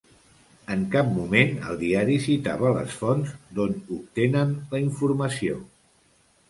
En 0.75 0.85
cap 0.95 1.11
moment 1.17 1.51
el 1.73 1.77
diari 1.83 2.15
citava 2.25 2.73
les 2.79 2.97
fonts 3.03 3.37
d’on 3.59 3.79
obtenen 4.01 4.59
la 4.75 4.85
informació. 4.89 5.63